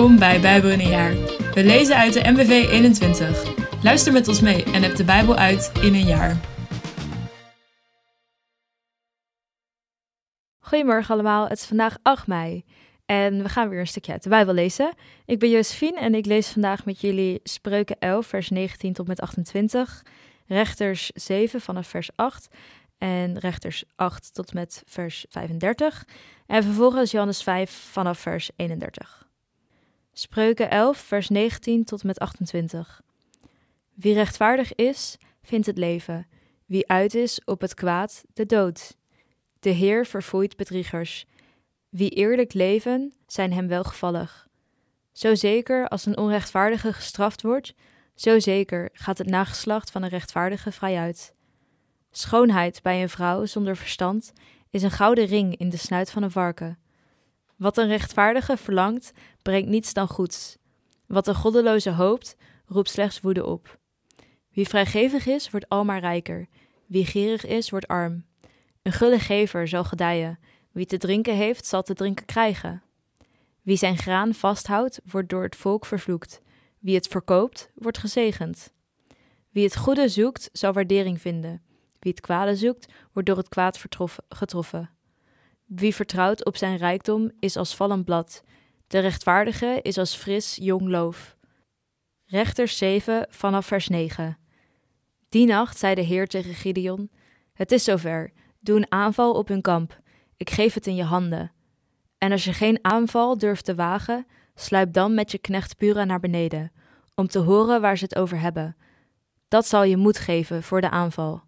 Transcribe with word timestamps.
Welkom 0.00 0.18
bij 0.18 0.40
Bijbel 0.40 0.70
in 0.70 0.80
een 0.80 0.88
jaar. 0.88 1.14
We 1.54 1.64
lezen 1.64 1.96
uit 1.96 2.12
de 2.12 2.30
MBV 2.30 2.50
21. 2.70 3.54
Luister 3.82 4.12
met 4.12 4.28
ons 4.28 4.40
mee 4.40 4.64
en 4.64 4.82
heb 4.82 4.96
de 4.96 5.04
Bijbel 5.04 5.36
uit 5.36 5.72
in 5.82 5.94
een 5.94 6.06
jaar. 6.06 6.40
Goedemorgen 10.60 11.14
allemaal, 11.14 11.48
het 11.48 11.58
is 11.58 11.64
vandaag 11.64 11.96
8 12.02 12.26
mei 12.26 12.64
en 13.06 13.42
we 13.42 13.48
gaan 13.48 13.68
weer 13.68 13.80
een 13.80 13.86
stukje 13.86 14.12
uit 14.12 14.22
de 14.22 14.28
Bijbel 14.28 14.54
lezen. 14.54 14.92
Ik 15.26 15.38
ben 15.38 15.50
Josephine 15.50 15.98
en 15.98 16.14
ik 16.14 16.26
lees 16.26 16.48
vandaag 16.48 16.84
met 16.84 17.00
jullie 17.00 17.40
Spreuken 17.42 17.98
11, 17.98 18.26
vers 18.26 18.48
19 18.48 18.92
tot 18.92 19.06
met 19.06 19.20
28, 19.20 20.02
Rechters 20.46 21.10
7 21.14 21.60
vanaf 21.60 21.86
vers 21.86 22.10
8 22.16 22.48
en 22.98 23.38
Rechters 23.38 23.84
8 23.96 24.34
tot 24.34 24.54
met 24.54 24.82
vers 24.86 25.26
35 25.28 26.06
en 26.46 26.62
vervolgens 26.62 27.10
Johannes 27.10 27.42
5 27.42 27.70
vanaf 27.70 28.18
vers 28.18 28.50
31. 28.56 29.28
Spreuken 30.20 30.70
11, 30.70 30.98
vers 30.98 31.28
19 31.28 31.84
tot 31.84 32.04
met 32.04 32.18
28. 32.18 33.00
Wie 33.94 34.14
rechtvaardig 34.14 34.74
is, 34.74 35.16
vindt 35.42 35.66
het 35.66 35.78
leven. 35.78 36.26
Wie 36.66 36.88
uit 36.88 37.14
is 37.14 37.40
op 37.44 37.60
het 37.60 37.74
kwaad, 37.74 38.24
de 38.32 38.46
dood. 38.46 38.96
De 39.60 39.70
Heer 39.70 40.06
verfoeit 40.06 40.56
bedriegers. 40.56 41.26
Wie 41.88 42.10
eerlijk 42.10 42.52
leven, 42.52 43.14
zijn 43.26 43.52
hem 43.52 43.68
welgevallig. 43.68 44.48
Zo 45.12 45.34
zeker 45.34 45.88
als 45.88 46.06
een 46.06 46.18
onrechtvaardige 46.18 46.92
gestraft 46.92 47.42
wordt, 47.42 47.74
zo 48.14 48.38
zeker 48.38 48.90
gaat 48.92 49.18
het 49.18 49.26
nageslacht 49.26 49.90
van 49.90 50.02
een 50.02 50.08
rechtvaardige 50.08 50.72
vrij 50.72 50.96
uit. 50.96 51.34
Schoonheid 52.10 52.82
bij 52.82 53.02
een 53.02 53.08
vrouw 53.08 53.44
zonder 53.44 53.76
verstand 53.76 54.32
is 54.70 54.82
een 54.82 54.90
gouden 54.90 55.26
ring 55.26 55.56
in 55.56 55.68
de 55.68 55.76
snuit 55.76 56.10
van 56.10 56.22
een 56.22 56.30
varken. 56.30 56.78
Wat 57.60 57.78
een 57.78 57.88
rechtvaardige 57.88 58.56
verlangt, 58.56 59.12
brengt 59.42 59.68
niets 59.68 59.92
dan 59.92 60.08
goeds. 60.08 60.56
Wat 61.06 61.26
een 61.26 61.34
goddeloze 61.34 61.90
hoopt, 61.90 62.36
roept 62.66 62.90
slechts 62.90 63.20
woede 63.20 63.46
op. 63.46 63.78
Wie 64.52 64.68
vrijgevig 64.68 65.26
is, 65.26 65.50
wordt 65.50 65.68
almaar 65.68 66.00
rijker. 66.00 66.46
Wie 66.86 67.06
gierig 67.06 67.46
is, 67.46 67.70
wordt 67.70 67.86
arm. 67.86 68.24
Een 68.82 68.92
gulle 68.92 69.18
gever 69.18 69.68
zal 69.68 69.84
gedijen. 69.84 70.38
Wie 70.72 70.86
te 70.86 70.98
drinken 70.98 71.34
heeft, 71.34 71.66
zal 71.66 71.82
te 71.82 71.94
drinken 71.94 72.26
krijgen. 72.26 72.82
Wie 73.62 73.76
zijn 73.76 73.96
graan 73.96 74.34
vasthoudt, 74.34 75.00
wordt 75.04 75.28
door 75.28 75.42
het 75.42 75.56
volk 75.56 75.86
vervloekt. 75.86 76.40
Wie 76.78 76.94
het 76.94 77.06
verkoopt, 77.06 77.70
wordt 77.74 77.98
gezegend. 77.98 78.72
Wie 79.50 79.64
het 79.64 79.76
goede 79.76 80.08
zoekt, 80.08 80.48
zal 80.52 80.72
waardering 80.72 81.20
vinden. 81.20 81.62
Wie 81.98 82.12
het 82.12 82.20
kwade 82.20 82.56
zoekt, 82.56 82.92
wordt 83.12 83.28
door 83.28 83.38
het 83.38 83.48
kwaad 83.48 83.84
getroffen. 84.28 84.90
Wie 85.74 85.94
vertrouwt 85.94 86.44
op 86.44 86.56
zijn 86.56 86.76
rijkdom, 86.76 87.30
is 87.38 87.56
als 87.56 87.76
vallend 87.76 88.04
blad. 88.04 88.42
De 88.86 88.98
rechtvaardige 88.98 89.78
is 89.82 89.98
als 89.98 90.14
fris 90.14 90.56
jong 90.60 90.88
loof. 90.88 91.36
Rechters 92.26 92.76
7 92.76 93.26
vanaf 93.28 93.66
vers 93.66 93.88
9. 93.88 94.38
Die 95.28 95.46
nacht 95.46 95.78
zei 95.78 95.94
de 95.94 96.00
Heer 96.00 96.26
tegen 96.26 96.54
Gideon: 96.54 97.10
Het 97.52 97.72
is 97.72 97.84
zover, 97.84 98.32
doe 98.60 98.76
een 98.76 98.92
aanval 98.92 99.32
op 99.32 99.48
hun 99.48 99.60
kamp. 99.60 100.00
Ik 100.36 100.50
geef 100.50 100.74
het 100.74 100.86
in 100.86 100.94
je 100.94 101.04
handen. 101.04 101.52
En 102.18 102.32
als 102.32 102.44
je 102.44 102.52
geen 102.52 102.78
aanval 102.82 103.38
durft 103.38 103.64
te 103.64 103.74
wagen, 103.74 104.26
sluip 104.54 104.92
dan 104.92 105.14
met 105.14 105.30
je 105.30 105.38
knecht 105.38 105.76
Pura 105.76 106.04
naar 106.04 106.20
beneden, 106.20 106.72
om 107.14 107.26
te 107.26 107.38
horen 107.38 107.80
waar 107.80 107.98
ze 107.98 108.04
het 108.04 108.16
over 108.16 108.40
hebben. 108.40 108.76
Dat 109.48 109.66
zal 109.66 109.82
je 109.82 109.96
moed 109.96 110.18
geven 110.18 110.62
voor 110.62 110.80
de 110.80 110.90
aanval. 110.90 111.42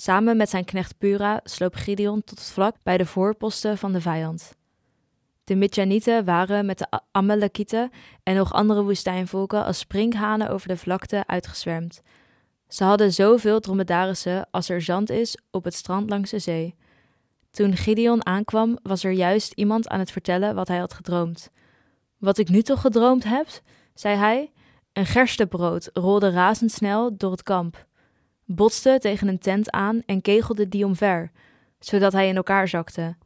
Samen 0.00 0.36
met 0.36 0.50
zijn 0.50 0.64
knecht 0.64 0.98
Pura 0.98 1.40
sloop 1.44 1.74
Gideon 1.74 2.24
tot 2.24 2.38
het 2.38 2.50
vlak 2.50 2.76
bij 2.82 2.96
de 2.96 3.06
voorposten 3.06 3.78
van 3.78 3.92
de 3.92 4.00
vijand. 4.00 4.52
De 5.44 5.54
Midjanieten 5.54 6.24
waren 6.24 6.66
met 6.66 6.78
de 6.78 7.00
Amalekieten 7.10 7.90
en 8.22 8.34
nog 8.34 8.52
andere 8.52 8.82
woestijnvolken 8.82 9.64
als 9.64 9.78
sprinkhanen 9.78 10.50
over 10.50 10.68
de 10.68 10.76
vlakte 10.76 11.26
uitgezwermd. 11.26 12.02
Ze 12.68 12.84
hadden 12.84 13.12
zoveel 13.12 13.60
dromedarissen 13.60 14.48
als 14.50 14.68
er 14.68 14.82
zand 14.82 15.10
is 15.10 15.38
op 15.50 15.64
het 15.64 15.74
strand 15.74 16.10
langs 16.10 16.30
de 16.30 16.38
zee. 16.38 16.74
Toen 17.50 17.76
Gideon 17.76 18.26
aankwam, 18.26 18.78
was 18.82 19.04
er 19.04 19.12
juist 19.12 19.52
iemand 19.52 19.88
aan 19.88 19.98
het 19.98 20.10
vertellen 20.10 20.54
wat 20.54 20.68
hij 20.68 20.78
had 20.78 20.94
gedroomd. 20.94 21.50
Wat 22.18 22.38
ik 22.38 22.48
nu 22.48 22.62
toch 22.62 22.80
gedroomd 22.80 23.24
heb, 23.24 23.46
zei 23.94 24.16
hij. 24.16 24.52
Een 24.92 25.06
gerstebrood 25.06 25.90
rolde 25.92 26.30
razendsnel 26.30 27.16
door 27.16 27.30
het 27.30 27.42
kamp 27.42 27.86
botste 28.48 28.98
tegen 28.98 29.28
een 29.28 29.38
tent 29.38 29.70
aan 29.70 30.02
en 30.06 30.22
kegelde 30.22 30.68
die 30.68 30.84
omver, 30.84 31.30
zodat 31.78 32.12
hij 32.12 32.28
in 32.28 32.36
elkaar 32.36 32.68
zakte. 32.68 33.16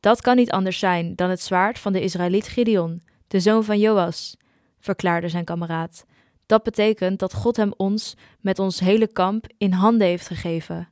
Dat 0.00 0.20
kan 0.20 0.36
niet 0.36 0.50
anders 0.50 0.78
zijn 0.78 1.14
dan 1.14 1.30
het 1.30 1.40
zwaard 1.40 1.78
van 1.78 1.92
de 1.92 2.00
Israëliet 2.00 2.48
Gideon, 2.48 3.02
de 3.28 3.40
zoon 3.40 3.64
van 3.64 3.78
Joas, 3.78 4.36
verklaarde 4.78 5.28
zijn 5.28 5.44
kameraad. 5.44 6.04
Dat 6.46 6.62
betekent 6.62 7.18
dat 7.18 7.34
God 7.34 7.56
hem 7.56 7.72
ons 7.76 8.16
met 8.40 8.58
ons 8.58 8.80
hele 8.80 9.06
kamp 9.06 9.46
in 9.58 9.72
handen 9.72 10.06
heeft 10.06 10.26
gegeven. 10.26 10.88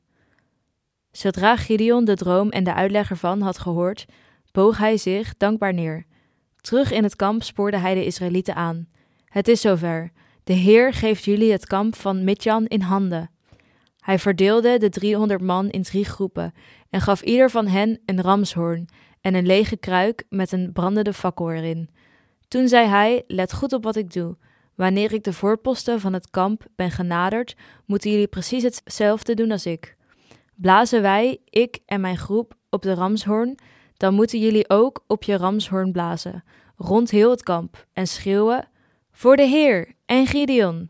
Zodra 1.11 1.55
Gideon 1.55 2.05
de 2.05 2.15
droom 2.15 2.49
en 2.49 2.63
de 2.63 2.73
uitleg 2.73 3.09
ervan 3.09 3.41
had 3.41 3.59
gehoord, 3.59 4.05
boog 4.51 4.77
hij 4.77 4.97
zich 4.97 5.37
dankbaar 5.37 5.73
neer. 5.73 6.05
Terug 6.61 6.91
in 6.91 7.03
het 7.03 7.15
kamp 7.15 7.43
spoorde 7.43 7.77
hij 7.77 7.93
de 7.93 8.05
Israëlieten 8.05 8.55
aan. 8.55 8.87
Het 9.25 9.47
is 9.47 9.61
zover. 9.61 10.11
De 10.43 10.53
Heer 10.53 10.93
geeft 10.93 11.25
jullie 11.25 11.51
het 11.51 11.65
kamp 11.65 11.95
van 11.95 12.23
Midjan 12.23 12.65
in 12.65 12.81
handen. 12.81 13.29
Hij 14.09 14.19
verdeelde 14.19 14.77
de 14.77 14.89
driehonderd 14.89 15.41
man 15.41 15.69
in 15.69 15.83
drie 15.83 16.05
groepen 16.05 16.53
en 16.89 17.01
gaf 17.01 17.21
ieder 17.21 17.49
van 17.49 17.67
hen 17.67 17.99
een 18.05 18.21
ramshoorn 18.21 18.87
en 19.21 19.33
een 19.33 19.45
lege 19.45 19.77
kruik 19.77 20.23
met 20.29 20.51
een 20.51 20.71
brandende 20.71 21.13
fakkel 21.13 21.51
erin. 21.51 21.89
Toen 22.47 22.67
zei 22.67 22.87
hij: 22.87 23.23
Let 23.27 23.53
goed 23.53 23.73
op 23.73 23.83
wat 23.83 23.95
ik 23.95 24.13
doe. 24.13 24.37
Wanneer 24.75 25.13
ik 25.13 25.23
de 25.23 25.33
voorposten 25.33 25.99
van 25.99 26.13
het 26.13 26.29
kamp 26.29 26.65
ben 26.75 26.91
genaderd, 26.91 27.55
moeten 27.85 28.11
jullie 28.11 28.27
precies 28.27 28.63
hetzelfde 28.63 29.33
doen 29.33 29.51
als 29.51 29.65
ik. 29.65 29.95
Blazen 30.55 31.01
wij, 31.01 31.39
ik 31.45 31.79
en 31.85 32.01
mijn 32.01 32.17
groep, 32.17 32.53
op 32.69 32.81
de 32.81 32.93
ramshoorn, 32.93 33.57
dan 33.97 34.13
moeten 34.13 34.39
jullie 34.39 34.69
ook 34.69 35.03
op 35.07 35.23
je 35.23 35.37
ramshoorn 35.37 35.91
blazen, 35.91 36.43
rond 36.77 37.11
heel 37.11 37.29
het 37.29 37.43
kamp, 37.43 37.85
en 37.93 38.07
schreeuwen: 38.07 38.67
Voor 39.11 39.35
de 39.35 39.47
Heer 39.47 39.93
en 40.05 40.27
Gideon! 40.27 40.89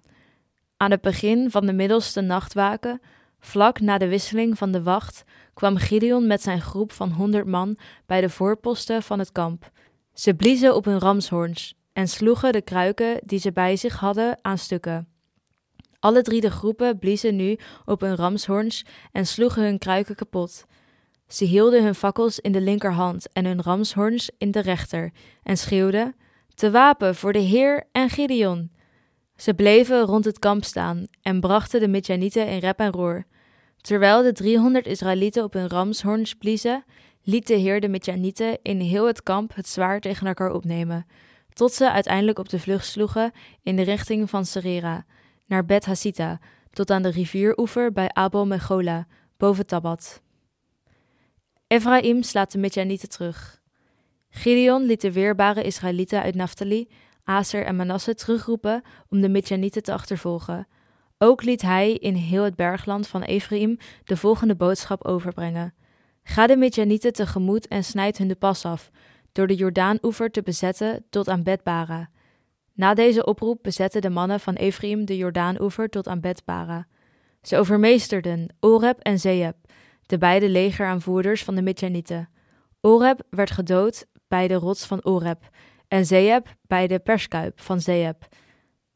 Aan 0.82 0.92
het 0.92 1.02
begin 1.02 1.52
van 1.52 1.66
de 1.66 1.74
middelste 1.74 2.22
nachtwaken, 2.22 3.02
vlak 3.40 3.80
na 3.80 3.98
de 3.98 4.08
wisseling 4.08 4.58
van 4.58 4.72
de 4.72 4.84
wacht, 4.84 5.24
kwam 5.54 5.78
Gideon 5.78 6.28
met 6.28 6.42
zijn 6.42 6.62
groep 6.62 6.92
van 6.92 7.12
honderd 7.12 7.46
man 7.46 7.78
bij 8.06 8.22
de 8.22 8.30
voorposten 8.30 9.04
van 9.04 9.20
het 9.20 9.32
kamp. 9.32 9.72
Ze 10.14 10.34
bliezen 10.34 10.76
op 10.76 10.86
hun 10.86 11.00
ramshoorns 11.00 11.76
en 11.94 12.08
sloegen 12.08 12.52
de 12.52 12.62
kruiken 12.62 13.20
die 13.26 13.40
ze 13.40 13.52
bij 13.52 13.76
zich 13.76 14.00
hadden 14.00 14.38
aan 14.42 14.58
stukken. 14.58 15.08
Alle 16.00 16.22
drie 16.22 16.42
de 16.42 16.52
groepen 16.52 17.00
bliezen 17.00 17.36
nu 17.36 17.58
op 17.86 18.02
hun 18.02 18.16
ramshoorns 18.16 18.86
en 19.12 19.26
sloegen 19.26 19.64
hun 19.64 19.78
kruiken 19.78 20.16
kapot. 20.16 20.66
Ze 21.28 21.46
hielden 21.46 21.84
hun 21.84 21.96
fakkels 21.96 22.40
in 22.40 22.52
de 22.52 22.62
linkerhand 22.62 23.32
en 23.32 23.46
hun 23.46 23.62
ramshoorns 23.62 24.32
in 24.38 24.52
de 24.52 24.62
rechter 24.62 25.12
en 25.44 25.58
schreeuwden: 25.58 26.16
Te 26.54 26.72
wapen 26.72 27.16
voor 27.16 27.34
de 27.34 27.40
Heer 27.40 27.88
en 27.92 28.10
Gideon! 28.10 28.78
Ze 29.40 29.54
bleven 29.54 30.02
rond 30.02 30.26
het 30.26 30.40
kamp 30.40 30.64
staan 30.64 31.08
en 31.22 31.40
brachten 31.40 31.80
de 31.80 31.88
Midjanieten 31.88 32.48
in 32.48 32.60
rep 32.60 32.80
en 32.80 32.92
roer. 32.92 33.26
Terwijl 33.82 34.24
de 34.24 34.32
driehonderd 34.32 34.86
Israëlieten 34.86 35.44
op 35.44 35.54
hun 35.54 35.68
ramshoorns 35.68 36.34
bliezen, 36.34 36.84
liet 37.24 37.48
de 37.48 37.54
Heer 37.54 37.82
de 37.82 37.88
Midjanieten 37.88 38.60
in 38.62 38.80
heel 38.80 39.08
het 39.08 39.24
kamp 39.24 39.56
het 39.56 39.68
zwaar 39.68 40.00
tegen 40.00 40.28
elkaar 40.28 40.52
opnemen, 40.52 41.06
tot 41.54 41.74
ze 41.74 41.92
uiteindelijk 41.92 42.40
op 42.40 42.50
de 42.50 42.60
vlucht 42.60 42.86
sloegen 42.86 43.32
in 43.64 43.76
de 43.76 43.82
richting 43.82 44.30
van 44.30 44.46
Serera, 44.46 45.06
naar 45.46 45.66
Bet 45.66 45.86
Hasita, 45.86 46.40
tot 46.72 46.92
aan 46.92 47.02
de 47.02 47.10
rivieroever 47.10 47.92
bij 47.92 48.10
Abel 48.14 48.46
Mechola, 48.46 49.08
boven 49.38 49.66
Tabat. 49.66 50.22
Ephraim 51.68 52.24
slaat 52.24 52.52
de 52.52 52.58
Midjanieten 52.58 53.10
terug. 53.10 53.62
Gideon 54.30 54.84
liet 54.84 55.02
de 55.02 55.12
weerbare 55.12 55.64
Israëlieten 55.64 56.22
uit 56.22 56.36
Naphtali 56.36 56.88
Aser 57.30 57.66
en 57.66 57.76
Manasse 57.76 58.16
terugroepen 58.16 58.82
om 59.10 59.22
de 59.22 59.30
Midjanieten 59.30 59.84
te 59.84 59.94
achtervolgen. 59.94 60.68
Ook 61.18 61.44
liet 61.44 61.62
hij 61.62 61.92
in 61.92 62.16
heel 62.16 62.44
het 62.44 62.56
bergland 62.56 63.08
van 63.08 63.22
Ephraim 63.22 63.78
de 64.04 64.18
volgende 64.18 64.56
boodschap 64.56 65.06
overbrengen. 65.06 65.74
Ga 66.24 66.48
de 66.48 66.58
Midjanieten 66.58 67.14
tegemoet 67.14 67.68
en 67.68 67.84
snijd 67.84 68.18
hun 68.18 68.28
de 68.28 68.36
pas 68.36 68.66
af, 68.66 68.90
door 69.32 69.48
de 69.48 69.56
Jordaanoever 69.56 70.32
te 70.32 70.42
bezetten 70.42 71.06
tot 71.10 71.28
aan 71.28 71.44
Betbara. 71.44 72.10
Na 72.74 72.94
deze 72.94 73.26
oproep 73.26 73.60
bezetten 73.62 74.02
de 74.02 74.10
mannen 74.10 74.40
van 74.40 74.56
Ephraim 74.56 75.06
de 75.06 75.18
Jordaanoever 75.18 75.90
tot 75.90 76.08
aan 76.08 76.20
Betbara. 76.20 76.88
Ze 77.42 77.58
overmeesterden 77.58 78.56
Oreb 78.60 79.00
en 79.00 79.20
Zeeb, 79.20 79.56
de 80.06 80.18
beide 80.18 80.50
legeraanvoerders 80.50 81.44
van 81.44 81.56
de 81.56 81.62
Midjanieten. 81.62 82.30
Oreb 82.82 83.22
werd 83.30 83.52
gedood 83.52 84.06
bij 84.28 84.48
de 84.48 84.54
rots 84.54 84.86
van 84.86 85.06
Oreb 85.06 85.50
en 85.90 86.06
Zeeb 86.06 86.56
bij 86.68 86.88
de 86.88 87.00
perskuip 87.00 87.62
van 87.62 87.82
Zeeb. 87.82 88.28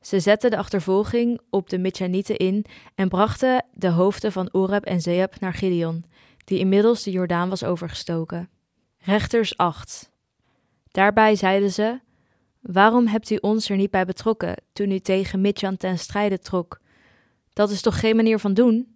Ze 0.01 0.19
zetten 0.19 0.51
de 0.51 0.57
achtervolging 0.57 1.41
op 1.49 1.69
de 1.69 1.77
Midjanieten 1.77 2.37
in 2.37 2.65
en 2.95 3.09
brachten 3.09 3.65
de 3.71 3.87
hoofden 3.89 4.31
van 4.31 4.49
Oreb 4.51 4.85
en 4.85 5.01
Zeeb 5.01 5.39
naar 5.39 5.53
Gideon, 5.53 6.03
die 6.43 6.59
inmiddels 6.59 7.03
de 7.03 7.11
Jordaan 7.11 7.49
was 7.49 7.63
overgestoken. 7.63 8.49
Rechters 8.97 9.57
8. 9.57 10.11
Daarbij 10.91 11.35
zeiden 11.35 11.71
ze: 11.71 11.99
Waarom 12.59 13.07
hebt 13.07 13.29
u 13.29 13.35
ons 13.35 13.69
er 13.69 13.75
niet 13.75 13.91
bij 13.91 14.05
betrokken 14.05 14.55
toen 14.73 14.91
u 14.91 14.99
tegen 14.99 15.41
Midjan 15.41 15.77
ten 15.77 15.99
strijde 15.99 16.39
trok? 16.39 16.79
Dat 17.53 17.69
is 17.69 17.81
toch 17.81 17.99
geen 17.99 18.15
manier 18.15 18.39
van 18.39 18.53
doen? 18.53 18.95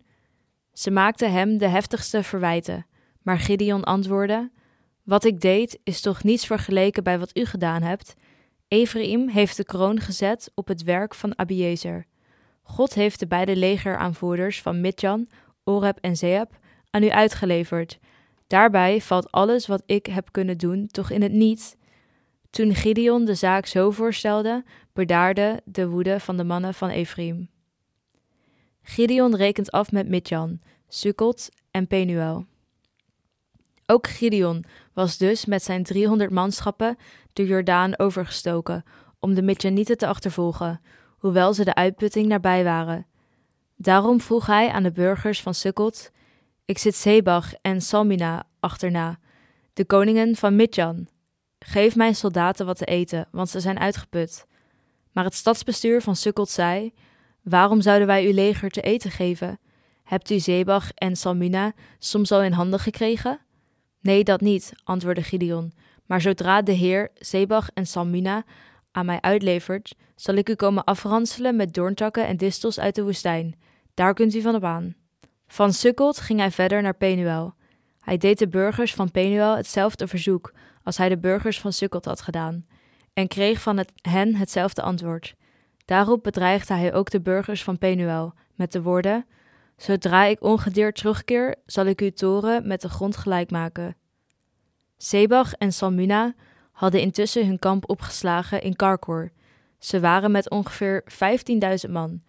Ze 0.74 0.92
maakten 0.92 1.32
hem 1.32 1.58
de 1.58 1.68
heftigste 1.68 2.24
verwijten, 2.24 2.86
maar 3.22 3.40
Gideon 3.40 3.84
antwoordde: 3.84 4.52
Wat 5.08 5.24
ik 5.24 5.42
deed 5.42 5.80
is 5.84 6.02
toch 6.02 6.24
niets 6.24 6.46
vergeleken 6.46 7.04
bij 7.04 7.20
wat 7.20 7.38
u 7.38 7.46
gedaan 7.46 7.82
hebt. 7.82 8.16
Ephraim 8.68 9.30
heeft 9.30 9.58
de 9.58 9.64
kroon 9.64 10.00
gezet 10.00 10.52
op 10.56 10.68
het 10.68 10.84
werk 10.84 11.16
van 11.16 11.38
Abiezer. 11.38 12.06
God 12.64 12.94
heeft 12.94 13.20
de 13.20 13.28
beide 13.28 13.56
legeraanvoerders 13.56 14.62
van 14.62 14.82
Midjan, 14.82 15.28
Oreb 15.64 15.98
en 16.02 16.16
Zeeb 16.16 16.60
aan 16.90 17.04
u 17.04 17.10
uitgeleverd. 17.10 18.00
Daarbij 18.48 19.02
valt 19.02 19.32
alles 19.32 19.68
wat 19.68 19.84
ik 19.86 20.06
heb 20.06 20.32
kunnen 20.32 20.58
doen 20.58 20.88
toch 20.88 21.10
in 21.10 21.22
het 21.22 21.32
niet. 21.32 21.78
Toen 22.50 22.76
Gideon 22.76 23.26
de 23.26 23.36
zaak 23.36 23.66
zo 23.66 23.92
voorstelde, 23.92 24.64
bedaarde 24.94 25.62
de 25.66 25.88
woede 25.88 26.20
van 26.20 26.38
de 26.38 26.44
mannen 26.44 26.74
van 26.74 26.90
Ephraim. 26.90 27.50
Gideon 28.82 29.36
rekent 29.36 29.72
af 29.72 29.92
met 29.92 30.08
Midjan, 30.08 30.60
Sukkot 30.88 31.50
en 31.72 31.88
Penuel. 31.88 32.46
Ook 33.86 34.08
Gideon 34.08 34.66
was 34.98 35.18
dus 35.18 35.46
met 35.46 35.64
zijn 35.64 35.84
300 35.84 36.32
manschappen 36.32 36.98
de 37.34 37.46
Jordaan 37.46 38.00
overgestoken 38.00 38.84
om 39.20 39.34
de 39.34 39.42
Midjanieten 39.42 39.98
te 39.98 40.08
achtervolgen, 40.08 40.82
hoewel 41.18 41.54
ze 41.54 41.64
de 41.64 41.76
uitputting 41.76 42.28
nabij 42.28 42.64
waren. 42.64 43.06
Daarom 43.76 44.22
vroeg 44.22 44.46
hij 44.46 44.70
aan 44.72 44.84
de 44.84 44.92
burgers 44.92 45.42
van 45.42 45.54
Sukkot: 45.54 46.12
Ik 46.66 46.78
zit 46.78 46.96
Zebach 46.96 47.54
en 47.62 47.82
Salmina 47.82 48.44
achterna, 48.60 49.20
de 49.74 49.86
koningen 49.86 50.36
van 50.36 50.56
Midjan. 50.56 51.08
Geef 51.60 51.96
mijn 51.96 52.16
soldaten 52.16 52.66
wat 52.66 52.78
te 52.78 52.86
eten, 52.86 53.28
want 53.32 53.50
ze 53.50 53.60
zijn 53.60 53.80
uitgeput. 53.80 54.46
Maar 55.12 55.24
het 55.24 55.36
stadsbestuur 55.36 56.02
van 56.02 56.16
Sukkot 56.16 56.50
zei: 56.50 56.94
Waarom 57.42 57.82
zouden 57.82 58.08
wij 58.08 58.26
uw 58.26 58.34
leger 58.34 58.70
te 58.70 58.82
eten 58.82 59.12
geven? 59.12 59.60
Hebt 60.04 60.30
u 60.30 60.40
Zebach 60.40 60.92
en 60.92 61.16
Salmina 61.16 61.74
soms 62.00 62.32
al 62.32 62.44
in 62.44 62.52
handen 62.52 62.80
gekregen? 62.80 63.46
Nee, 64.02 64.24
dat 64.24 64.42
niet, 64.42 64.74
antwoordde 64.84 65.24
Gideon. 65.24 65.74
Maar 66.06 66.22
zodra 66.22 66.62
de 66.62 66.72
Heer 66.72 67.12
Zebach 67.14 67.70
en 67.74 67.88
Salmina 67.88 68.44
aan 68.92 69.06
mij 69.06 69.22
uitlevert, 69.22 69.96
zal 70.16 70.36
ik 70.36 70.50
u 70.50 70.56
komen 70.56 70.84
afranselen 70.84 71.56
met 71.56 71.74
doorntakken 71.74 72.28
en 72.28 72.38
distels 72.38 72.80
uit 72.80 72.96
de 72.96 73.04
woestijn. 73.04 73.60
Daar 73.94 74.14
kunt 74.14 74.36
u 74.36 74.42
van 74.42 74.56
op 74.56 74.64
aan. 74.64 74.96
Van 75.48 75.74
Sukkot 75.74 76.20
ging 76.20 76.40
hij 76.40 76.52
verder 76.52 76.82
naar 76.82 76.96
Penuel. 76.96 77.54
Hij 78.00 78.18
deed 78.18 78.40
de 78.40 78.48
burgers 78.48 78.94
van 78.94 79.12
Penuel 79.12 79.56
hetzelfde 79.56 80.08
verzoek 80.08 80.54
als 80.84 80.98
hij 80.98 81.10
de 81.10 81.18
burgers 81.18 81.60
van 81.60 81.74
Sukkot 81.74 82.06
had 82.06 82.22
gedaan, 82.22 82.66
en 83.14 83.28
kreeg 83.28 83.62
van 83.62 83.86
hen 84.02 84.36
hetzelfde 84.36 84.82
antwoord. 84.82 85.36
Daarop 85.86 86.24
bedreigde 86.24 86.74
hij 86.74 86.94
ook 86.94 87.10
de 87.10 87.22
burgers 87.22 87.64
van 87.64 87.78
Penuel 87.78 88.34
met 88.56 88.72
de 88.72 88.82
woorden: 88.82 89.26
Zodra 89.78 90.24
ik 90.24 90.44
ongedeerd 90.44 90.96
terugkeer, 90.96 91.56
zal 91.66 91.86
ik 91.86 92.02
uw 92.02 92.12
toren 92.12 92.68
met 92.68 92.82
de 92.82 92.90
grond 92.90 93.18
gelijk 93.18 93.52
maken. 93.52 93.96
Sebach 94.98 95.54
en 95.54 95.74
Salmuna 95.74 96.34
hadden 96.72 97.02
intussen 97.02 97.46
hun 97.46 97.60
kamp 97.60 97.90
opgeslagen 97.90 98.62
in 98.62 98.76
Karkor. 98.76 99.32
Ze 99.80 100.00
waren 100.00 100.32
met 100.32 100.50
ongeveer 100.50 101.04
15.000 101.88 101.92
man. 101.92 102.22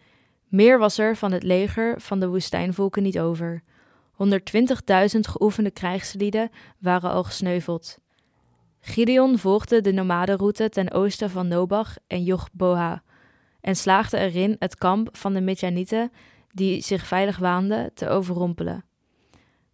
Meer 0.49 0.79
was 0.79 0.99
er 0.99 1.17
van 1.17 1.33
het 1.33 1.43
leger 1.43 2.01
van 2.01 2.21
de 2.21 2.29
woestijnvolken 2.29 3.03
niet 3.03 3.19
over. 3.19 3.63
120.000 4.13 5.21
geoefende 5.21 5.71
krijgslieden 5.71 6.51
waren 6.79 7.11
al 7.11 7.25
gesneuveld. 7.25 7.99
Gideon 8.81 9.39
volgde 9.39 9.81
de 9.81 9.93
nomadenroute 9.93 10.69
ten 10.69 10.93
oosten 10.93 11.31
van 11.31 11.49
Nobach 11.49 11.97
en 12.07 12.23
Jochboha 12.23 13.03
en 13.61 13.77
slaagde 13.77 14.19
erin 14.19 14.57
het 14.59 14.77
kamp 14.77 15.17
van 15.17 15.33
de 15.33 15.41
Midjanieten, 15.41 16.13
die 16.59 16.81
zich 16.81 17.07
veilig 17.07 17.39
waanden, 17.39 17.91
te 17.95 18.09
overrompelen. 18.09 18.85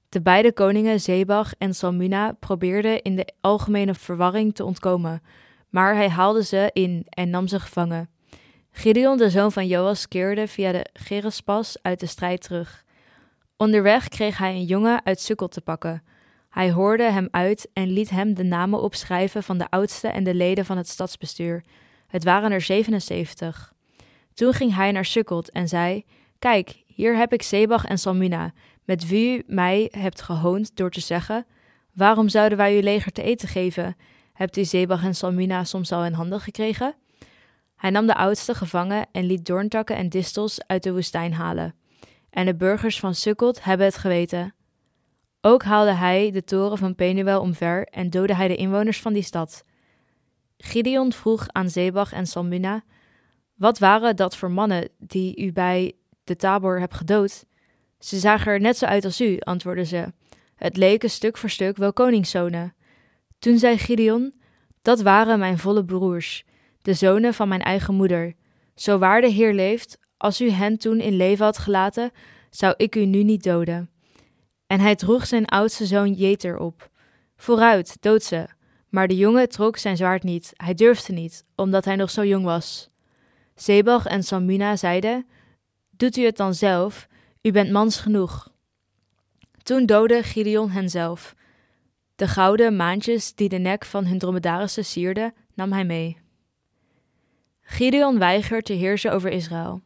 De 0.08 0.22
beide 0.22 0.52
koningen 0.52 1.00
Zebach 1.00 1.54
en 1.58 1.74
Salmuna 1.74 2.32
probeerden 2.32 3.02
in 3.02 3.16
de 3.16 3.32
algemene 3.40 3.94
verwarring 3.94 4.54
te 4.54 4.64
ontkomen, 4.64 5.22
maar 5.68 5.94
hij 5.94 6.08
haalde 6.08 6.44
ze 6.44 6.70
in 6.72 7.06
en 7.08 7.30
nam 7.30 7.48
ze 7.48 7.60
gevangen. 7.60 8.08
Gideon, 8.70 9.16
de 9.16 9.30
zoon 9.30 9.52
van 9.52 9.66
Joas, 9.66 10.08
keerde 10.08 10.48
via 10.48 10.72
de 10.72 10.86
Gerespas 10.92 11.76
uit 11.82 12.00
de 12.00 12.06
strijd 12.06 12.42
terug. 12.42 12.84
Onderweg 13.56 14.08
kreeg 14.08 14.38
hij 14.38 14.54
een 14.54 14.64
jongen 14.64 15.04
uit 15.04 15.20
Sukkel 15.20 15.48
te 15.48 15.60
pakken. 15.60 16.02
Hij 16.50 16.70
hoorde 16.70 17.10
hem 17.10 17.28
uit 17.30 17.68
en 17.72 17.88
liet 17.88 18.10
hem 18.10 18.34
de 18.34 18.44
namen 18.44 18.80
opschrijven 18.80 19.42
van 19.42 19.58
de 19.58 19.70
oudste 19.70 20.08
en 20.08 20.24
de 20.24 20.34
leden 20.34 20.64
van 20.64 20.76
het 20.76 20.88
stadsbestuur. 20.88 21.64
Het 22.06 22.24
waren 22.24 22.52
er 22.52 22.60
77. 22.60 23.72
Toen 24.34 24.52
ging 24.52 24.74
hij 24.74 24.92
naar 24.92 25.04
Sukkot 25.04 25.50
en 25.50 25.68
zei: 25.68 26.04
Kijk, 26.44 26.82
hier 26.86 27.16
heb 27.16 27.32
ik 27.32 27.42
Zebach 27.42 27.84
en 27.84 27.98
Salmina, 27.98 28.52
met 28.84 29.08
wie 29.08 29.38
u 29.38 29.42
mij 29.46 29.88
hebt 29.90 30.22
gehoond 30.22 30.76
door 30.76 30.90
te 30.90 31.00
zeggen: 31.00 31.46
Waarom 31.92 32.28
zouden 32.28 32.58
wij 32.58 32.74
uw 32.74 32.80
leger 32.80 33.12
te 33.12 33.22
eten 33.22 33.48
geven? 33.48 33.96
Hebt 34.32 34.56
u 34.56 34.64
Zebach 34.64 35.04
en 35.04 35.14
Salmina 35.14 35.64
soms 35.64 35.92
al 35.92 36.04
in 36.04 36.12
handen 36.12 36.40
gekregen? 36.40 36.94
Hij 37.76 37.90
nam 37.90 38.06
de 38.06 38.14
oudste 38.14 38.54
gevangen 38.54 39.06
en 39.12 39.24
liet 39.24 39.46
doorntakken 39.46 39.96
en 39.96 40.08
distels 40.08 40.66
uit 40.66 40.82
de 40.82 40.92
woestijn 40.92 41.32
halen. 41.32 41.74
En 42.30 42.46
de 42.46 42.54
burgers 42.54 43.00
van 43.00 43.14
Sukkot 43.14 43.64
hebben 43.64 43.86
het 43.86 43.96
geweten. 43.96 44.54
Ook 45.40 45.62
haalde 45.62 45.92
hij 45.92 46.30
de 46.30 46.44
toren 46.44 46.78
van 46.78 46.94
Penuel 46.94 47.40
omver 47.40 47.86
en 47.86 48.10
doodde 48.10 48.34
hij 48.34 48.48
de 48.48 48.56
inwoners 48.56 49.00
van 49.00 49.12
die 49.12 49.22
stad. 49.22 49.64
Gideon 50.58 51.12
vroeg 51.12 51.46
aan 51.48 51.70
Zebach 51.70 52.12
en 52.12 52.26
Salmuna: 52.26 52.82
Wat 53.54 53.78
waren 53.78 54.16
dat 54.16 54.36
voor 54.36 54.50
mannen 54.50 54.88
die 54.98 55.36
u 55.36 55.52
bij 55.52 55.94
de 56.24 56.36
Tabor 56.36 56.80
hebt 56.80 56.94
gedood? 56.94 57.44
Ze 57.98 58.18
zagen 58.18 58.52
er 58.52 58.60
net 58.60 58.76
zo 58.76 58.84
uit 58.84 59.04
als 59.04 59.20
u, 59.20 59.38
antwoordden 59.38 59.86
ze. 59.86 60.12
Het 60.54 60.76
leken 60.76 61.10
stuk 61.10 61.36
voor 61.36 61.50
stuk 61.50 61.76
wel 61.76 61.92
koningszonen. 61.92 62.74
Toen 63.38 63.58
zei 63.58 63.78
Gideon: 63.78 64.34
Dat 64.82 65.00
waren 65.00 65.38
mijn 65.38 65.58
volle 65.58 65.84
broers, 65.84 66.44
de 66.82 66.94
zonen 66.94 67.34
van 67.34 67.48
mijn 67.48 67.62
eigen 67.62 67.94
moeder. 67.94 68.34
Zo 68.74 68.98
waar 68.98 69.20
de 69.20 69.28
Heer 69.28 69.54
leeft, 69.54 69.98
als 70.16 70.40
u 70.40 70.50
hen 70.50 70.78
toen 70.78 71.00
in 71.00 71.16
leven 71.16 71.44
had 71.44 71.58
gelaten, 71.58 72.10
zou 72.50 72.74
ik 72.76 72.94
u 72.96 73.04
nu 73.04 73.22
niet 73.22 73.42
doden. 73.42 73.90
En 74.66 74.80
hij 74.80 74.94
droeg 74.94 75.26
zijn 75.26 75.46
oudste 75.46 75.86
zoon 75.86 76.12
Jeter 76.12 76.58
op. 76.58 76.90
Vooruit, 77.36 77.96
dood 78.00 78.22
ze. 78.22 78.46
Maar 78.88 79.08
de 79.08 79.16
jongen 79.16 79.48
trok 79.48 79.76
zijn 79.76 79.96
zwaard 79.96 80.22
niet, 80.22 80.50
hij 80.56 80.74
durfde 80.74 81.12
niet, 81.12 81.44
omdat 81.54 81.84
hij 81.84 81.96
nog 81.96 82.10
zo 82.10 82.24
jong 82.24 82.44
was. 82.44 82.90
Zebach 83.54 84.06
en 84.06 84.22
Salmuna 84.22 84.76
zeiden: 84.76 85.26
Doet 85.96 86.16
u 86.16 86.24
het 86.24 86.36
dan 86.36 86.54
zelf, 86.54 87.08
u 87.42 87.50
bent 87.50 87.70
mans 87.70 87.96
genoeg. 87.96 88.52
Toen 89.62 89.86
doodde 89.86 90.22
Gideon 90.22 90.70
hen 90.70 90.88
zelf. 90.88 91.34
De 92.16 92.28
gouden 92.28 92.76
maantjes 92.76 93.34
die 93.34 93.48
de 93.48 93.58
nek 93.58 93.84
van 93.84 94.06
hun 94.06 94.18
dromedarissen 94.18 94.84
sierden, 94.84 95.34
nam 95.54 95.72
hij 95.72 95.84
mee. 95.84 96.18
Gideon 97.60 98.18
weigert 98.18 98.64
te 98.64 98.72
heersen 98.72 99.12
over 99.12 99.30
Israël. 99.30 99.82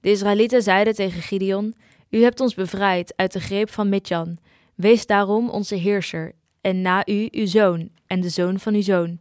De 0.00 0.10
Israëlieten 0.10 0.62
zeiden 0.62 0.94
tegen 0.94 1.22
Gideon: 1.22 1.74
U 2.10 2.22
hebt 2.22 2.40
ons 2.40 2.54
bevrijd 2.54 3.12
uit 3.16 3.32
de 3.32 3.40
greep 3.40 3.70
van 3.70 3.88
Midjan. 3.88 4.38
Wees 4.74 5.06
daarom 5.06 5.50
onze 5.50 5.74
heerser, 5.74 6.32
en 6.60 6.80
na 6.82 7.06
u 7.06 7.28
uw 7.30 7.46
zoon, 7.46 7.90
en 8.06 8.20
de 8.20 8.28
zoon 8.28 8.58
van 8.58 8.74
uw 8.74 8.82
zoon. 8.82 9.20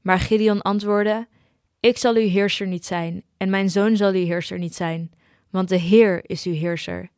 Maar 0.00 0.18
Gideon 0.18 0.62
antwoordde: 0.62 1.26
Ik 1.82 1.98
zal 1.98 2.14
uw 2.14 2.28
heerser 2.28 2.66
niet 2.66 2.86
zijn, 2.86 3.22
en 3.36 3.50
mijn 3.50 3.70
zoon 3.70 3.96
zal 3.96 4.12
uw 4.12 4.24
heerser 4.24 4.58
niet 4.58 4.74
zijn, 4.74 5.10
want 5.50 5.68
de 5.68 5.76
Heer 5.76 6.20
is 6.22 6.44
uw 6.44 6.52
heerser. 6.52 7.08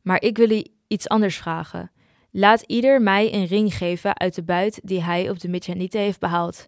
Maar 0.00 0.22
ik 0.22 0.36
wil 0.36 0.50
u 0.50 0.64
iets 0.86 1.08
anders 1.08 1.36
vragen. 1.36 1.90
Laat 2.30 2.62
ieder 2.62 3.02
mij 3.02 3.34
een 3.34 3.46
ring 3.46 3.74
geven 3.74 4.18
uit 4.18 4.34
de 4.34 4.42
buit 4.42 4.80
die 4.84 5.02
hij 5.02 5.30
op 5.30 5.40
de 5.40 5.48
Midjanieten 5.48 6.00
heeft 6.00 6.20
behaald. 6.20 6.66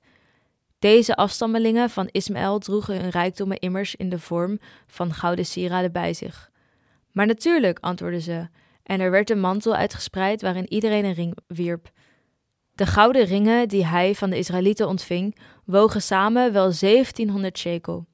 Deze 0.78 1.16
afstammelingen 1.16 1.90
van 1.90 2.08
Ismaël 2.10 2.58
droegen 2.58 3.00
hun 3.00 3.10
rijkdommen 3.10 3.58
immers 3.58 3.94
in 3.94 4.08
de 4.08 4.18
vorm 4.18 4.58
van 4.86 5.12
gouden 5.14 5.46
sieraden 5.46 5.92
bij 5.92 6.12
zich. 6.12 6.50
Maar 7.12 7.26
natuurlijk, 7.26 7.78
antwoordden 7.80 8.22
ze, 8.22 8.48
en 8.82 9.00
er 9.00 9.10
werd 9.10 9.30
een 9.30 9.40
mantel 9.40 9.74
uitgespreid 9.74 10.42
waarin 10.42 10.72
iedereen 10.72 11.04
een 11.04 11.14
ring 11.14 11.36
wierp. 11.46 11.90
De 12.74 12.86
gouden 12.86 13.24
ringen 13.24 13.68
die 13.68 13.86
hij 13.86 14.14
van 14.14 14.30
de 14.30 14.38
Israëlieten 14.38 14.88
ontving, 14.88 15.36
wogen 15.66 16.02
samen 16.02 16.52
wel 16.52 16.73
1700 16.80 17.59
shekel. 17.59 18.06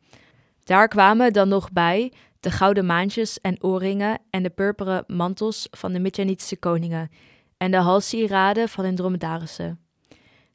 Daar 0.64 0.88
kwamen 0.88 1.33
dan 1.33 1.49
nog 1.49 1.73
bij 1.73 2.12
de 2.40 2.50
gouden 2.50 2.87
maantjes 2.87 3.40
en 3.40 3.62
oorringen 3.62 4.19
en 4.30 4.42
de 4.42 4.50
purperen 4.50 5.04
mantels 5.07 5.69
van 5.71 5.92
de 5.92 5.99
Midjanitische 5.99 6.57
koningen 6.57 7.11
en 7.57 7.71
de 7.71 7.76
halssieraden 7.76 8.69
van 8.69 8.85
hun 8.85 8.95
dromedarissen. 8.95 9.80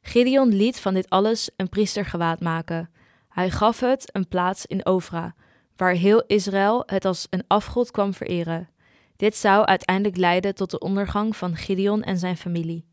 Gideon 0.02 0.54
liet 0.54 0.80
van 0.80 0.94
dit 0.94 1.08
alles 1.08 1.50
een 1.56 1.68
priestergewaad 1.68 2.40
maken. 2.40 2.90
Hij 3.28 3.50
gaf 3.50 3.80
het 3.80 4.08
een 4.12 4.28
plaats 4.28 4.66
in 4.66 4.86
Ofra, 4.86 5.34
waar 5.76 5.92
heel 5.92 6.24
Israël 6.26 6.82
het 6.86 7.04
als 7.04 7.26
een 7.30 7.44
afgod 7.46 7.90
kwam 7.90 8.14
vereren. 8.14 8.68
Dit 9.16 9.36
zou 9.36 9.64
uiteindelijk 9.64 10.16
leiden 10.16 10.54
tot 10.54 10.70
de 10.70 10.78
ondergang 10.78 11.36
van 11.36 11.56
Gideon 11.56 12.02
en 12.02 12.18
zijn 12.18 12.36
familie. 12.36 12.84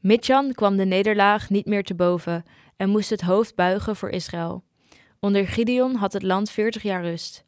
Midjan 0.00 0.52
kwam 0.52 0.76
de 0.76 0.84
nederlaag 0.84 1.50
niet 1.50 1.66
meer 1.66 1.84
te 1.84 1.94
boven 1.94 2.44
en 2.76 2.88
moest 2.88 3.10
het 3.10 3.20
hoofd 3.20 3.54
buigen 3.54 3.96
voor 3.96 4.08
Israël. 4.08 4.64
Onder 5.18 5.46
Gideon 5.46 5.94
had 5.94 6.12
het 6.12 6.22
land 6.22 6.50
veertig 6.50 6.82
jaar 6.82 7.02
rust. 7.02 7.44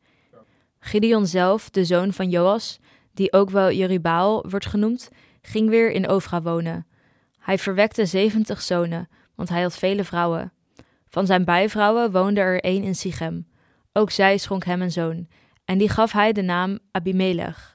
Gideon 0.79 1.27
zelf, 1.27 1.71
de 1.71 1.85
zoon 1.85 2.13
van 2.13 2.31
Joas, 2.31 2.79
die 3.15 3.33
ook 3.33 3.51
wel 3.51 3.71
Jerubaal 3.71 4.49
wordt 4.49 4.67
genoemd, 4.67 5.09
ging 5.43 5.69
weer 5.69 5.91
in 5.91 6.11
Ofra 6.11 6.43
wonen. 6.43 6.87
Hij 7.39 7.59
verwekte 7.59 8.07
zeventig 8.07 8.63
zonen, 8.63 9.09
want 9.35 9.49
hij 9.49 9.63
had 9.63 9.77
vele 9.77 10.05
vrouwen. 10.05 10.53
Van 11.09 11.27
zijn 11.27 11.45
bijvrouwen 11.45 12.13
woonde 12.13 12.41
er 12.41 12.61
één 12.61 12.83
in 12.83 12.95
Sichem. 12.95 13.47
Ook 13.93 14.11
zij 14.11 14.39
schonk 14.39 14.65
hem 14.65 14.83
een 14.83 14.93
zoon, 14.93 15.29
en 15.65 15.79
die 15.79 15.89
gaf 15.89 16.13
hij 16.13 16.33
de 16.33 16.43
naam 16.43 16.79
Abimelech. 16.91 17.75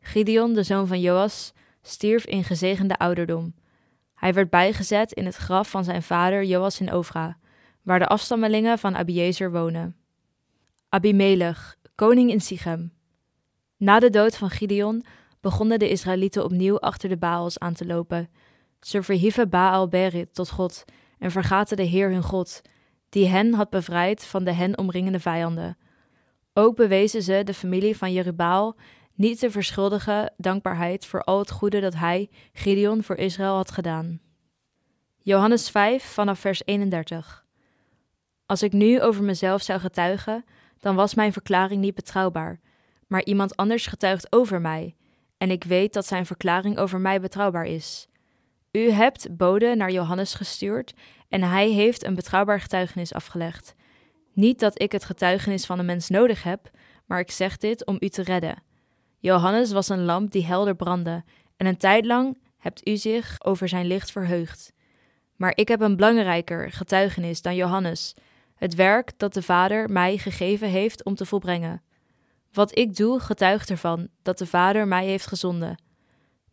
Gideon, 0.00 0.52
de 0.52 0.62
zoon 0.62 0.86
van 0.86 1.00
Joas, 1.00 1.52
stierf 1.82 2.24
in 2.24 2.44
gezegende 2.44 2.96
ouderdom. 2.96 3.54
Hij 4.16 4.32
werd 4.34 4.50
bijgezet 4.50 5.12
in 5.12 5.24
het 5.24 5.36
graf 5.36 5.70
van 5.70 5.84
zijn 5.84 6.02
vader 6.02 6.44
Joas 6.44 6.80
in 6.80 6.92
Ofra, 6.92 7.38
waar 7.82 7.98
de 7.98 8.06
afstammelingen 8.06 8.78
van 8.78 8.96
Abiezer 8.96 9.52
wonen. 9.52 9.96
Abimelech, 10.88 11.76
koning 11.94 12.30
in 12.30 12.40
Sichem. 12.40 12.92
Na 13.76 13.98
de 13.98 14.10
dood 14.10 14.36
van 14.36 14.50
Gideon 14.50 15.04
begonnen 15.40 15.78
de 15.78 15.88
Israëlieten 15.88 16.44
opnieuw 16.44 16.78
achter 16.78 17.08
de 17.08 17.16
Baals 17.16 17.58
aan 17.58 17.74
te 17.74 17.86
lopen. 17.86 18.30
Ze 18.80 19.02
verhieven 19.02 19.48
Baal 19.48 19.88
Berit 19.88 20.34
tot 20.34 20.50
God 20.50 20.84
en 21.18 21.30
vergaten 21.30 21.76
de 21.76 21.82
Heer 21.82 22.10
hun 22.10 22.22
God, 22.22 22.62
die 23.08 23.26
hen 23.26 23.54
had 23.54 23.70
bevrijd 23.70 24.24
van 24.24 24.44
de 24.44 24.52
hen 24.52 24.78
omringende 24.78 25.20
vijanden. 25.20 25.78
Ook 26.52 26.76
bewezen 26.76 27.22
ze 27.22 27.40
de 27.44 27.54
familie 27.54 27.96
van 27.96 28.12
Jerubaal 28.12 28.76
niet 29.16 29.38
te 29.38 29.50
verschuldigen 29.50 30.32
dankbaarheid 30.36 31.06
voor 31.06 31.22
al 31.22 31.38
het 31.38 31.50
goede 31.50 31.80
dat 31.80 31.94
hij, 31.94 32.30
Gideon, 32.52 33.02
voor 33.02 33.16
Israël 33.16 33.54
had 33.54 33.70
gedaan. 33.70 34.20
Johannes 35.18 35.70
5 35.70 36.04
vanaf 36.04 36.38
vers 36.38 36.62
31. 36.64 37.44
Als 38.46 38.62
ik 38.62 38.72
nu 38.72 39.00
over 39.00 39.22
mezelf 39.22 39.62
zou 39.62 39.80
getuigen, 39.80 40.44
dan 40.80 40.94
was 40.94 41.14
mijn 41.14 41.32
verklaring 41.32 41.80
niet 41.80 41.94
betrouwbaar, 41.94 42.60
maar 43.06 43.24
iemand 43.24 43.56
anders 43.56 43.86
getuigt 43.86 44.32
over 44.32 44.60
mij, 44.60 44.96
en 45.38 45.50
ik 45.50 45.64
weet 45.64 45.92
dat 45.92 46.06
zijn 46.06 46.26
verklaring 46.26 46.78
over 46.78 47.00
mij 47.00 47.20
betrouwbaar 47.20 47.66
is. 47.66 48.08
U 48.72 48.90
hebt 48.90 49.36
bode 49.36 49.74
naar 49.74 49.90
Johannes 49.90 50.34
gestuurd 50.34 50.94
en 51.28 51.42
hij 51.42 51.70
heeft 51.70 52.04
een 52.04 52.14
betrouwbaar 52.14 52.60
getuigenis 52.60 53.14
afgelegd. 53.14 53.74
Niet 54.32 54.60
dat 54.60 54.82
ik 54.82 54.92
het 54.92 55.04
getuigenis 55.04 55.66
van 55.66 55.78
een 55.78 55.86
mens 55.86 56.08
nodig 56.08 56.42
heb, 56.42 56.70
maar 57.06 57.20
ik 57.20 57.30
zeg 57.30 57.56
dit 57.56 57.86
om 57.86 57.96
u 58.00 58.08
te 58.08 58.22
redden. 58.22 58.62
Johannes 59.26 59.72
was 59.72 59.88
een 59.88 60.04
lamp 60.04 60.30
die 60.30 60.46
helder 60.46 60.74
brandde, 60.74 61.24
en 61.56 61.66
een 61.66 61.76
tijd 61.76 62.04
lang 62.04 62.38
hebt 62.56 62.88
u 62.88 62.96
zich 62.96 63.36
over 63.44 63.68
zijn 63.68 63.86
licht 63.86 64.10
verheugd. 64.10 64.72
Maar 65.36 65.52
ik 65.54 65.68
heb 65.68 65.80
een 65.80 65.96
belangrijker 65.96 66.72
getuigenis 66.72 67.42
dan 67.42 67.54
Johannes, 67.54 68.14
het 68.54 68.74
werk 68.74 69.18
dat 69.18 69.34
de 69.34 69.42
Vader 69.42 69.90
mij 69.90 70.18
gegeven 70.18 70.68
heeft 70.68 71.04
om 71.04 71.14
te 71.14 71.26
volbrengen. 71.26 71.82
Wat 72.52 72.78
ik 72.78 72.96
doe, 72.96 73.20
getuigt 73.20 73.70
ervan 73.70 74.08
dat 74.22 74.38
de 74.38 74.46
Vader 74.46 74.88
mij 74.88 75.06
heeft 75.06 75.26
gezonden. 75.26 75.82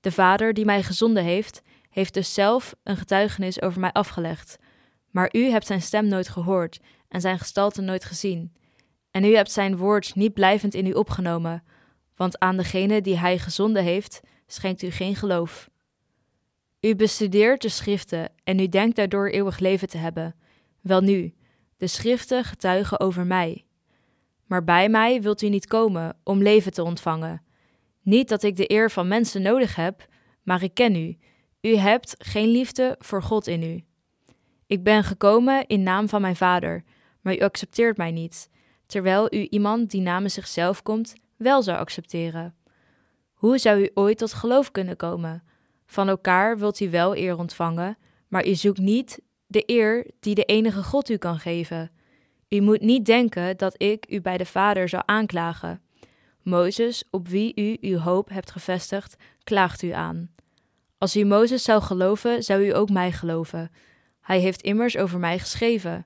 De 0.02 0.12
Vader 0.12 0.54
die 0.54 0.66
mij 0.66 0.84
gezonden 0.84 1.24
heeft, 1.24 1.62
heeft 1.90 2.14
dus 2.14 2.34
zelf 2.34 2.76
een 2.84 2.98
getuigenis 2.98 3.62
over 3.62 3.80
mij 3.80 3.92
afgelegd. 3.92 4.58
Maar 5.12 5.30
u 5.32 5.50
hebt 5.50 5.68
zijn 5.68 5.82
stem 5.82 6.08
nooit 6.08 6.30
gehoord 6.30 6.80
en 7.08 7.22
zijn 7.22 7.40
gestalte 7.40 7.82
nooit 7.82 8.06
gezien. 8.06 8.54
En 9.12 9.24
u 9.24 9.36
hebt 9.36 9.52
zijn 9.52 9.78
woord 9.78 10.16
niet 10.16 10.34
blijvend 10.34 10.74
in 10.74 10.86
u 10.86 10.92
opgenomen, 10.92 11.64
want 12.16 12.40
aan 12.40 12.58
degene 12.58 13.02
die 13.02 13.18
hij 13.18 13.40
gezonden 13.40 13.84
heeft, 13.84 14.20
schenkt 14.48 14.82
u 14.82 14.90
geen 14.90 15.16
geloof. 15.16 15.70
U 16.82 16.96
bestudeert 16.96 17.62
de 17.62 17.70
schriften 17.70 18.32
en 18.44 18.60
u 18.60 18.68
denkt 18.68 18.96
daardoor 18.96 19.28
eeuwig 19.28 19.60
leven 19.60 19.88
te 19.88 19.98
hebben. 19.98 20.36
Welnu, 20.82 21.34
de 21.78 21.88
schriften 21.88 22.44
getuigen 22.44 23.00
over 23.00 23.26
mij. 23.26 23.66
Maar 24.46 24.64
bij 24.64 24.90
mij 24.90 25.22
wilt 25.22 25.42
u 25.42 25.50
niet 25.50 25.68
komen 25.68 26.18
om 26.24 26.42
leven 26.42 26.74
te 26.74 26.84
ontvangen. 26.84 27.42
Niet 28.02 28.30
dat 28.30 28.44
ik 28.44 28.56
de 28.56 28.72
eer 28.72 28.92
van 28.92 29.08
mensen 29.08 29.42
nodig 29.42 29.76
heb, 29.76 30.08
maar 30.44 30.64
ik 30.64 30.74
ken 30.74 30.96
u. 30.96 31.18
U 31.62 31.76
hebt 31.76 32.16
geen 32.18 32.48
liefde 32.48 32.96
voor 33.00 33.24
God 33.24 33.48
in 33.48 33.64
u. 33.64 33.84
Ik 34.68 34.84
ben 34.84 35.04
gekomen 35.04 35.68
in 35.68 35.84
naam 35.84 36.10
van 36.10 36.22
mijn 36.22 36.36
vader, 36.36 36.84
maar 37.22 37.36
u 37.36 37.40
accepteert 37.40 37.98
mij 37.98 38.12
niet, 38.12 38.50
terwijl 38.86 39.34
u 39.34 39.48
iemand 39.50 39.92
die 39.92 40.02
namens 40.02 40.34
zichzelf 40.34 40.82
komt 40.82 41.14
wel 41.44 41.62
zou 41.62 41.78
accepteren. 41.78 42.56
Hoe 43.34 43.58
zou 43.58 43.82
u 43.82 43.90
ooit 43.94 44.18
tot 44.18 44.34
geloof 44.34 44.72
kunnen 44.72 44.96
komen? 44.96 45.44
Van 45.86 46.10
elkaar 46.10 46.58
wilt 46.58 46.80
u 46.80 46.90
wel 46.90 47.18
eer 47.18 47.38
ontvangen, 47.38 47.98
maar 48.28 48.48
u 48.48 48.56
zoekt 48.56 48.80
niet 48.80 49.22
de 49.48 49.64
eer 49.66 50.12
die 50.20 50.36
de 50.36 50.44
enige 50.44 50.84
God 50.84 51.10
u 51.10 51.18
kan 51.18 51.40
geven. 51.40 51.92
U 52.50 52.62
moet 52.62 52.82
niet 52.82 53.06
denken 53.06 53.58
dat 53.58 53.82
ik 53.82 54.06
u 54.10 54.22
bij 54.22 54.38
de 54.38 54.46
Vader 54.46 54.90
zou 54.90 55.04
aanklagen. 55.06 55.82
Mozes, 56.42 57.04
op 57.10 57.28
wie 57.28 57.52
u 57.56 57.78
uw 57.82 57.98
hoop 57.98 58.30
hebt 58.30 58.52
gevestigd, 58.52 59.16
klaagt 59.44 59.82
u 59.82 59.90
aan. 59.90 60.30
Als 60.98 61.16
u 61.16 61.24
Mozes 61.24 61.64
zou 61.64 61.82
geloven, 61.82 62.44
zou 62.44 62.66
u 62.66 62.76
ook 62.76 62.90
mij 62.90 63.12
geloven. 63.12 63.72
Hij 64.22 64.40
heeft 64.40 64.62
immers 64.62 64.98
over 64.98 65.20
mij 65.20 65.40
geschreven. 65.40 66.06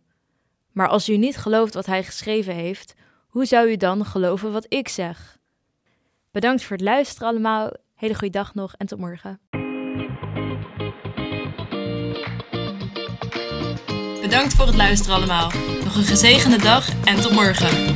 Maar 0.72 0.88
als 0.88 1.10
u 1.10 1.18
niet 1.18 1.38
gelooft 1.38 1.74
wat 1.74 1.86
hij 1.86 2.04
geschreven 2.04 2.54
heeft, 2.54 2.94
hoe 3.38 3.46
zou 3.46 3.70
u 3.70 3.76
dan 3.76 4.06
geloven 4.06 4.52
wat 4.52 4.66
ik 4.70 4.88
zeg? 4.88 5.38
Bedankt 6.32 6.64
voor 6.64 6.76
het 6.76 6.86
luisteren 6.86 7.28
allemaal. 7.28 7.72
Hele 7.96 8.14
goede 8.14 8.38
dag 8.38 8.54
nog 8.54 8.74
en 8.78 8.88
tot 8.88 9.00
morgen. 9.00 9.40
Bedankt 14.22 14.54
voor 14.54 14.66
het 14.66 14.76
luisteren 14.76 15.16
allemaal. 15.16 15.52
Nog 15.84 15.96
een 15.96 16.04
gezegende 16.04 16.58
dag 16.58 16.90
en 17.06 17.22
tot 17.22 17.32
morgen. 17.32 17.96